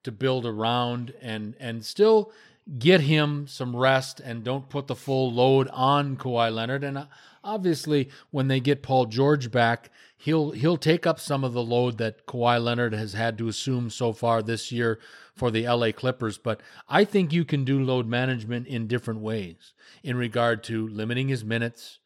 [0.05, 2.31] to build around and and still
[2.79, 6.83] get him some rest and don't put the full load on Kawhi Leonard.
[6.83, 7.05] And uh,
[7.43, 11.97] obviously, when they get Paul George back, he'll he'll take up some of the load
[11.99, 14.99] that Kawhi Leonard has had to assume so far this year
[15.33, 16.37] for the LA Clippers.
[16.37, 21.29] But I think you can do load management in different ways in regard to limiting
[21.29, 21.99] his minutes.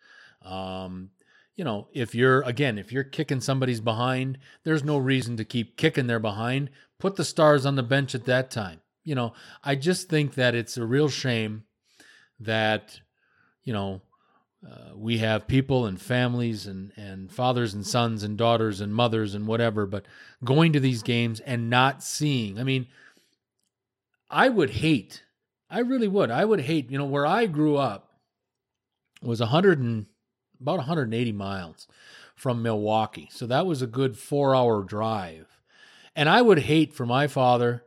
[0.44, 1.10] Um,
[1.56, 5.76] you know, if you're again, if you're kicking somebody's behind, there's no reason to keep
[5.76, 6.70] kicking their behind.
[7.00, 9.34] Put the stars on the bench at that time you know,
[9.64, 11.64] I just think that it's a real shame
[12.40, 13.00] that,
[13.64, 14.02] you know,
[14.66, 19.34] uh, we have people and families and, and fathers and sons and daughters and mothers
[19.34, 20.06] and whatever, but
[20.44, 22.60] going to these games and not seeing.
[22.60, 22.88] I mean,
[24.30, 25.24] I would hate,
[25.70, 26.30] I really would.
[26.30, 28.12] I would hate, you know, where I grew up
[29.24, 30.06] was 100 and
[30.60, 31.88] about 180 miles
[32.36, 33.30] from Milwaukee.
[33.32, 35.48] So that was a good four hour drive.
[36.16, 37.84] And I would hate for my father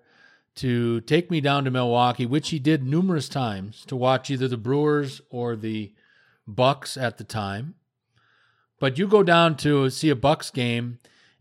[0.57, 4.57] to take me down to Milwaukee, which he did numerous times to watch either the
[4.57, 5.93] Brewers or the
[6.47, 7.75] Bucks at the time.
[8.79, 10.99] But you go down to see a Bucks game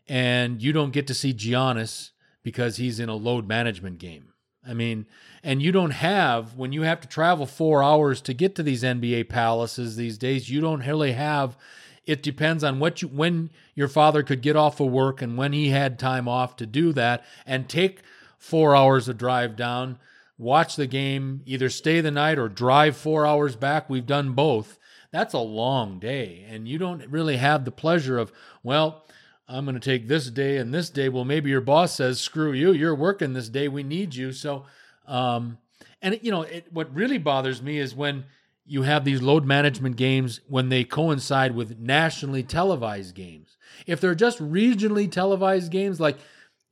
[0.07, 4.33] and you don't get to see Giannis because he's in a load management game.
[4.67, 5.05] I mean,
[5.43, 8.83] and you don't have when you have to travel 4 hours to get to these
[8.83, 11.57] NBA palaces these days, you don't really have
[12.05, 15.53] it depends on what you when your father could get off of work and when
[15.53, 18.01] he had time off to do that and take
[18.43, 19.97] four hours of drive down,
[20.37, 23.89] watch the game, either stay the night or drive four hours back.
[23.89, 24.77] We've done both.
[25.13, 26.45] That's a long day.
[26.49, 29.05] And you don't really have the pleasure of, well,
[29.47, 31.07] I'm going to take this day and this day.
[31.07, 33.69] Well, maybe your boss says, screw you, you're working this day.
[33.69, 34.33] We need you.
[34.33, 34.65] So,
[35.07, 35.57] um,
[36.01, 38.25] and you know, it, what really bothers me is when
[38.65, 43.55] you have these load management games when they coincide with nationally televised games.
[43.87, 46.17] If they're just regionally televised games, like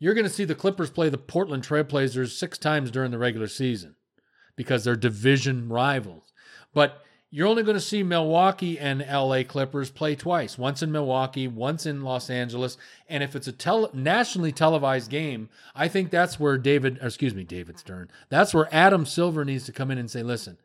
[0.01, 3.47] you're going to see the Clippers play the Portland Trailblazers six times during the regular
[3.47, 3.95] season
[4.55, 6.33] because they're division rivals.
[6.73, 11.47] But you're only going to see Milwaukee and LA Clippers play twice once in Milwaukee,
[11.47, 12.79] once in Los Angeles.
[13.07, 17.43] And if it's a tele- nationally televised game, I think that's where David, excuse me,
[17.43, 20.57] David Stern, that's where Adam Silver needs to come in and say, listen,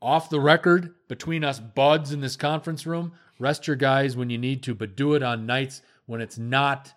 [0.00, 4.38] off the record between us buds in this conference room, rest your guys when you
[4.38, 6.94] need to, but do it on nights when it's not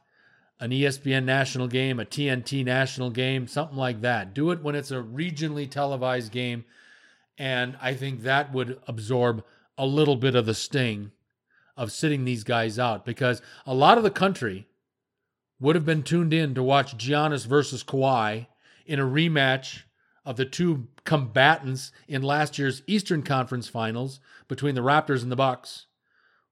[0.60, 4.34] an ESPN national game, a TNT national game, something like that.
[4.34, 6.66] Do it when it's a regionally televised game.
[7.38, 9.44] And I think that would absorb
[9.78, 11.12] a little bit of the sting
[11.76, 14.68] of sitting these guys out because a lot of the country
[15.60, 18.48] would have been tuned in to watch Giannis versus Kawhi
[18.86, 19.84] in a rematch
[20.26, 25.36] of the two combatants in last year's Eastern Conference Finals between the Raptors and the
[25.36, 25.86] Bucks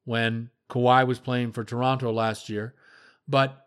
[0.05, 2.73] when Kawhi was playing for Toronto last year.
[3.27, 3.64] But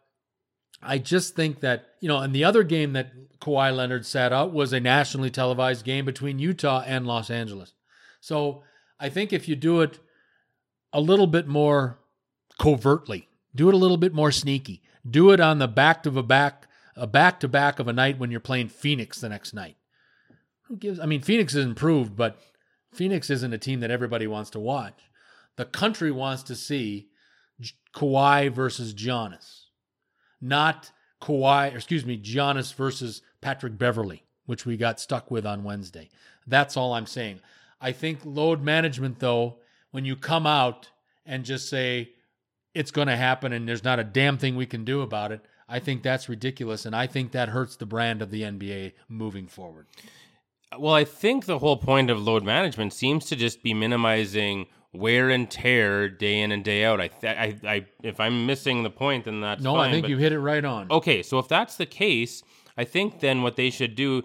[0.83, 4.53] I just think that, you know, and the other game that Kawhi Leonard sat out
[4.53, 7.73] was a nationally televised game between Utah and Los Angeles.
[8.21, 8.63] So
[9.01, 9.99] I think if you do it
[10.93, 11.99] a little bit more
[12.59, 16.23] covertly, do it a little bit more sneaky, do it on the back to a
[16.23, 19.77] back, a back to back of a night when you're playing Phoenix the next night.
[20.63, 21.01] Who gives?
[21.01, 22.39] I mean, Phoenix is improved, but
[22.93, 24.99] Phoenix isn't a team that everybody wants to watch.
[25.57, 27.09] The country wants to see
[27.95, 29.58] Kawhi versus Giannis
[30.41, 36.09] not Kawhi, excuse me, Giannis versus Patrick Beverley, which we got stuck with on Wednesday.
[36.47, 37.41] That's all I'm saying.
[37.81, 39.57] I think load management, though,
[39.91, 40.91] when you come out
[41.27, 42.11] and just say
[42.75, 45.45] it's going to happen and there's not a damn thing we can do about it,
[45.69, 46.87] I think that's ridiculous.
[46.87, 49.87] And I think that hurts the brand of the NBA moving forward.
[50.79, 55.29] Well, I think the whole point of load management seems to just be minimizing wear
[55.31, 57.01] and tear day in and day out.
[57.01, 60.05] I, th- I, I, if I'm missing the point, then that's No, fine, I think
[60.05, 60.91] but- you hit it right on.
[60.91, 62.43] Okay, so if that's the case,
[62.77, 64.23] I think then what they should do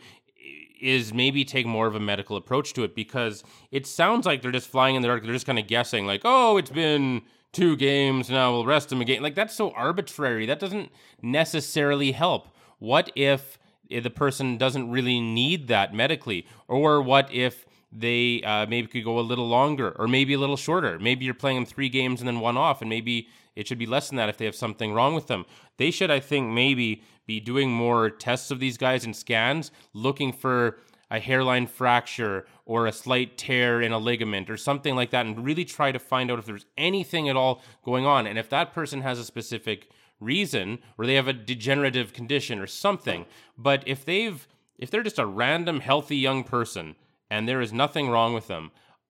[0.81, 4.51] is maybe take more of a medical approach to it because it sounds like they're
[4.51, 5.23] just flying in the dark.
[5.23, 7.21] They're just kind of guessing, like, oh, it's been
[7.53, 9.21] two games, now we'll rest them again.
[9.21, 10.45] Like, that's so arbitrary.
[10.45, 10.89] That doesn't
[11.21, 12.47] necessarily help.
[12.79, 13.57] What if
[13.91, 16.45] eh, the person doesn't really need that medically?
[16.67, 20.57] Or what if they uh, maybe could go a little longer or maybe a little
[20.57, 20.97] shorter?
[20.99, 23.85] Maybe you're playing them three games and then one off, and maybe it should be
[23.85, 25.45] less than that if they have something wrong with them.
[25.77, 30.33] They should, I think, maybe be doing more tests of these guys and scans, looking
[30.33, 30.79] for
[31.11, 35.45] a hairline fracture or a slight tear in a ligament or something like that, and
[35.45, 38.25] really try to find out if there's anything at all going on.
[38.25, 39.89] And if that person has a specific
[40.19, 43.25] reason or they have a degenerative condition or something,
[43.57, 44.47] but if they've
[44.79, 46.95] if they're just a random healthy young person
[47.33, 48.69] and there is nothing wrong with them,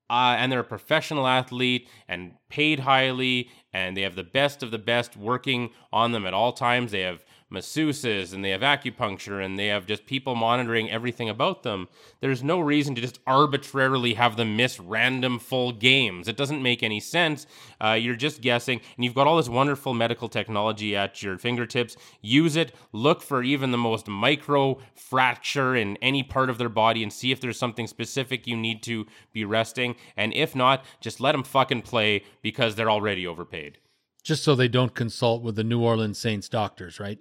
[0.09, 4.71] uh, and they're a professional athlete and paid highly, and they have the best of
[4.71, 6.93] the best working on them at all times.
[6.93, 11.63] They have masseuses and they have acupuncture and they have just people monitoring everything about
[11.63, 11.87] them.
[12.19, 16.27] There's no reason to just arbitrarily have them miss random full games.
[16.27, 17.45] It doesn't make any sense.
[17.79, 21.95] Uh, you're just guessing, and you've got all this wonderful medical technology at your fingertips.
[22.21, 22.73] Use it.
[22.91, 27.31] Look for even the most micro fracture in any part of their body and see
[27.31, 29.95] if there's something specific you need to be resting.
[30.17, 33.77] And if not, just let them fucking play because they're already overpaid.
[34.23, 37.19] Just so they don't consult with the New Orleans Saints doctors, right?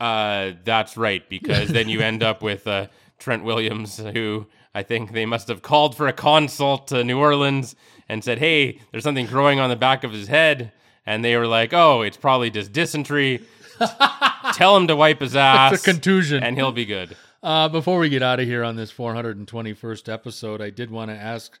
[0.00, 2.86] Uh, that's right, because then you end up with uh,
[3.18, 7.76] Trent Williams, who I think they must have called for a consult to New Orleans
[8.08, 10.72] and said, "Hey, there's something growing on the back of his head,"
[11.04, 13.42] and they were like, "Oh, it's probably just dysentery."
[14.54, 15.72] Tell him to wipe his ass.
[15.74, 16.42] It's a contusion.
[16.42, 17.16] and he'll be good.
[17.42, 21.16] Uh, before we get out of here on this 421st episode, I did want to
[21.16, 21.58] ask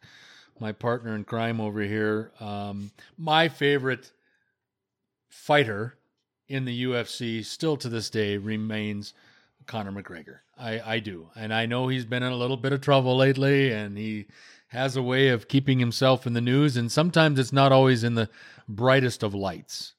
[0.58, 4.12] my partner in crime over here um, my favorite
[5.30, 5.96] fighter
[6.50, 9.14] in the UFC still to this day remains
[9.66, 10.38] Conor McGregor.
[10.58, 11.28] I, I do.
[11.36, 14.26] And I know he's been in a little bit of trouble lately and he
[14.68, 16.76] has a way of keeping himself in the news.
[16.76, 18.28] And sometimes it's not always in the
[18.68, 19.94] brightest of lights.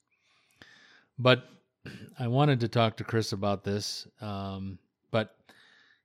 [1.18, 1.48] But
[2.20, 4.06] I wanted to talk to Chris about this.
[4.20, 4.78] Um,
[5.10, 5.34] but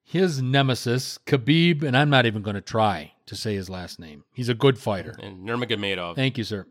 [0.04, 4.22] his nemesis, Khabib, and I'm not even going to try to say his last name.
[4.32, 5.16] He's a good fighter.
[5.20, 6.14] And Nurmagomedov.
[6.14, 6.66] Thank you, sir.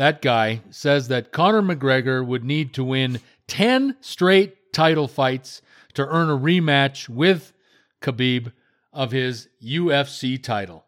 [0.00, 5.60] That guy says that Conor McGregor would need to win 10 straight title fights
[5.92, 7.52] to earn a rematch with
[8.00, 8.50] Khabib
[8.94, 10.86] of his UFC title.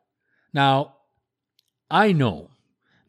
[0.54, 0.94] Now,
[1.90, 2.52] I know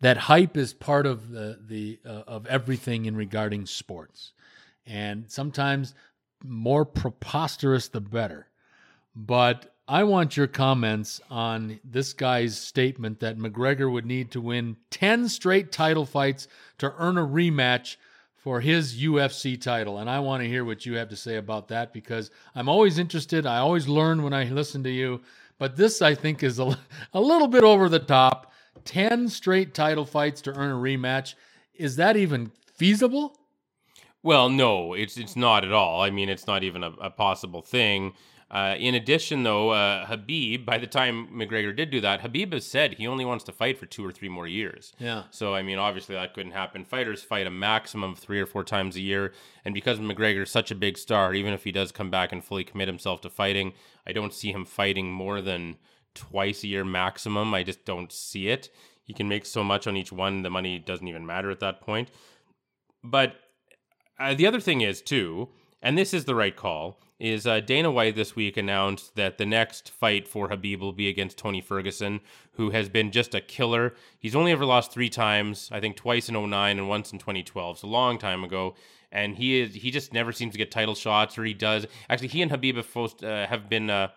[0.01, 4.34] that hype is part of the, the uh, of everything in regarding sports.
[4.86, 5.95] And sometimes
[6.43, 8.47] more preposterous the better.
[9.16, 14.77] But I want your comments on this guy's statement that McGregor would need to win
[14.91, 17.97] 10 straight title fights to earn a rematch
[18.34, 19.97] for his UFC title.
[19.97, 22.97] And I want to hear what you have to say about that because I'm always
[22.97, 23.45] interested.
[23.45, 25.19] I always learn when I listen to you.
[25.59, 26.77] But this, I think, is a,
[27.13, 28.53] a little bit over the top.
[28.86, 31.36] 10 straight title fights to earn a rematch.
[31.73, 33.38] Is that even feasible?
[34.23, 36.01] Well, no, it's it's not at all.
[36.01, 38.13] I mean, it's not even a, a possible thing.
[38.54, 42.68] Uh, in addition, though, uh, Khabib, by the time McGregor did do that, Khabib has
[42.68, 44.93] said he only wants to fight for two or three more years.
[44.99, 45.24] Yeah.
[45.32, 46.86] So, I mean, obviously that couldn't happen.
[46.86, 49.34] Fighters fight a maximum of three or four times a year.
[49.66, 52.64] And because McGregor's such a big star, even if he does come back and fully
[52.64, 53.74] commit himself to fighting,
[54.06, 55.78] I don't see him fighting more than
[56.14, 57.56] twice a year maximum.
[57.56, 58.70] I just don't see it.
[59.04, 61.82] He can make so much on each one, the money doesn't even matter at that
[61.82, 62.12] point.
[63.04, 63.36] But
[64.20, 65.49] uh, the other thing is, too,
[65.82, 69.45] and this is the right call, is uh, Dana White this week announced that the
[69.45, 72.22] next fight for Khabib will be against Tony Ferguson,
[72.53, 73.93] who has been just a killer.
[74.20, 77.78] He's only ever lost three times, I think twice in 09 and once in 2012.
[77.78, 78.76] It's a long time ago.
[79.11, 81.86] And he is he just never seems to get title shots, or he does.
[82.09, 84.07] Actually, he and Khabib have, supposed, uh, have been uh,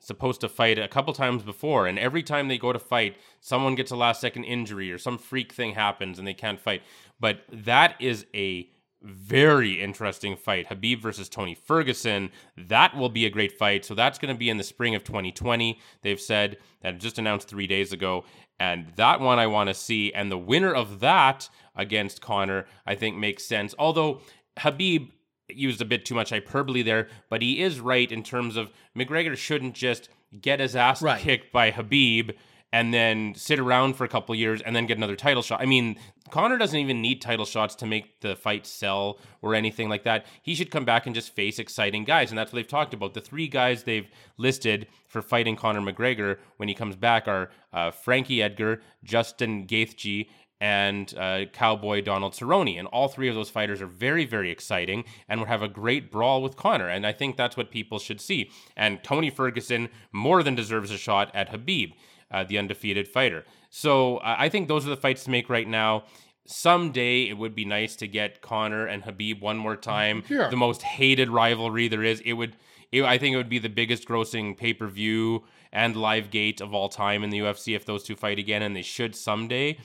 [0.00, 3.76] supposed to fight a couple times before, and every time they go to fight, someone
[3.76, 6.82] gets a last second injury or some freak thing happens and they can't fight.
[7.20, 8.68] But that is a
[9.02, 10.68] very interesting fight.
[10.68, 12.30] Khabib versus Tony Ferguson.
[12.56, 13.84] That will be a great fight.
[13.84, 15.78] So that's going to be in the spring of 2020.
[16.02, 18.24] They've said that just announced three days ago.
[18.58, 20.12] And that one I want to see.
[20.12, 23.74] And the winner of that against Conor, I think makes sense.
[23.78, 24.20] Although
[24.58, 25.10] Khabib
[25.48, 29.36] used a bit too much hyperbole there, but he is right in terms of McGregor
[29.36, 30.08] shouldn't just
[30.40, 31.20] get his ass Right.
[31.20, 32.36] kicked by Khabib
[32.72, 35.60] and then sit around for a couple years and then get another title shot.
[35.60, 35.96] I mean,
[36.30, 40.26] Conor doesn't even need title shots to make the fight sell or anything like that.
[40.42, 42.30] He should come back and just face exciting guys.
[42.30, 43.14] And that's what they've talked about.
[43.14, 47.90] The three guys they've listed for fighting Conor McGregor when he comes back are uh,
[47.90, 50.28] Frankie Edgar, Justin Gaethje,
[50.60, 52.78] and uh, Cowboy Donald Cerrone.
[52.78, 56.12] And all three of those fighters are very, very exciting and would have a great
[56.12, 56.88] brawl with Conor.
[56.88, 58.50] And I think that's what people should see.
[58.76, 61.94] And Tony Ferguson more than deserves a shot at Khabib,
[62.30, 63.44] uh, the undefeated fighter.
[63.70, 66.04] So uh, I think those are the fights to make right now.
[66.46, 70.24] Someday it would be nice to get Conor and Khabib one more time.
[70.50, 72.20] The most hated rivalry there is.
[72.20, 72.56] It would.
[72.90, 76.60] It, I think it would be the biggest grossing pay per view and live gate
[76.60, 79.78] of all time in the UFC if those two fight again, and they should someday.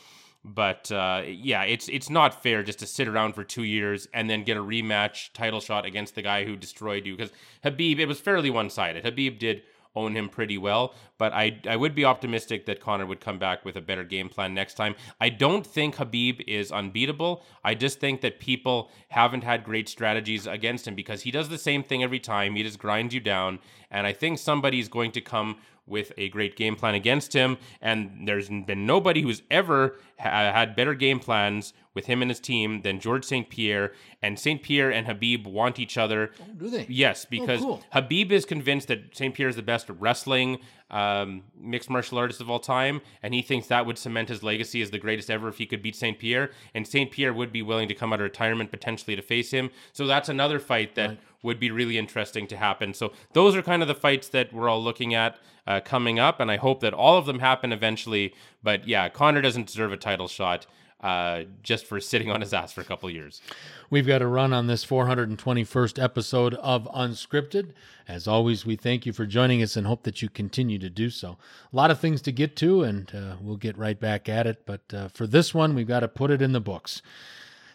[0.44, 4.30] But uh, yeah, it's it's not fair just to sit around for two years and
[4.30, 7.18] then get a rematch title shot against the guy who destroyed you.
[7.18, 7.32] Because
[7.64, 9.04] Khabib, it was fairly one sided.
[9.04, 9.64] Khabib did
[9.96, 13.66] own him pretty well, but I I would be optimistic that Conor would come back
[13.66, 14.96] with a better game plan next time.
[15.20, 17.44] I don't think Khabib is unbeatable.
[17.64, 21.58] I just think that people haven't had great strategies against him because he does the
[21.58, 22.56] same thing every time.
[22.56, 25.58] He just grinds you down, and I think somebody's going to come
[25.88, 27.58] with a great game plan against him.
[27.82, 32.40] And there's been nobody who's ever ha- had better game plans with him and his
[32.40, 33.50] team than George St.
[33.50, 33.94] Pierre.
[34.22, 34.62] And St.
[34.62, 36.32] Pierre and Khabib want each other.
[36.58, 36.86] do they?
[36.90, 37.84] Yes, because cool.
[37.94, 39.34] Khabib is convinced that St.
[39.34, 40.60] Pierre is the best wrestling
[40.92, 44.82] um, mixed martial artist of all time, and he thinks that would cement his legacy
[44.82, 46.20] as the greatest ever if he could beat St.
[46.20, 46.52] Pierre.
[46.74, 47.10] And St.
[47.12, 49.70] Pierre would be willing to come out of retirement potentially to face him.
[49.94, 52.94] So that's another fight that would be really interesting to happen.
[52.94, 56.40] So those are kind of the fights that we're all looking at uh, coming up,
[56.42, 58.34] and I hope that all of them happen eventually.
[58.62, 60.68] But yeah, Conor doesn't deserve a title shot
[61.02, 63.42] uh, just for sitting on his ass for a couple years.
[63.90, 67.74] We've got a run on this 421st episode of Unscripted.
[68.08, 71.10] As always, we thank you for joining us and hope that you continue to do
[71.10, 71.38] so.
[71.72, 74.66] A lot of things to get to, and uh, we'll get right back at it.
[74.66, 77.04] But uh, for this one, we've got to put it in the books.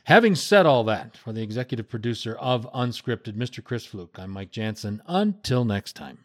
[0.05, 3.63] Having said all that, for the executive producer of Unscripted, Mr.
[3.63, 5.03] Chris Fluke, I'm Mike Jansen.
[5.07, 6.19] Until next time.